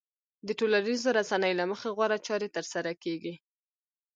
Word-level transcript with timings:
د 0.47 0.49
ټولنيزو 0.59 1.09
رسنيو 1.19 1.57
له 1.59 1.65
مخې 1.71 1.89
غوره 1.97 2.17
چارې 2.27 2.47
ترسره 2.55 2.91
کېږي. 3.03 3.35